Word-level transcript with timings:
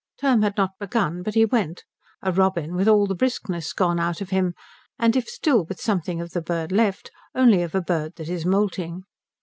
Term 0.17 0.41
had 0.41 0.57
not 0.57 0.79
begun, 0.79 1.21
but 1.21 1.35
he 1.35 1.45
went; 1.45 1.83
a 2.23 2.31
Robin 2.31 2.73
with 2.73 2.87
all 2.87 3.05
the 3.05 3.13
briskness 3.13 3.71
gone 3.71 3.99
out 3.99 4.19
of 4.19 4.31
him, 4.31 4.55
and 4.97 5.15
if 5.15 5.27
still 5.29 5.63
with 5.65 5.79
something 5.79 6.19
of 6.19 6.31
the 6.31 6.41
bird 6.41 6.71
left 6.71 7.11
only 7.35 7.61
of 7.61 7.75
a 7.75 7.81
bird 7.81 8.15
that 8.15 8.27
is 8.27 8.43
moulting. 8.43 9.03